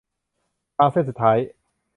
[0.77, 1.37] ฟางเส้นสุดท้าย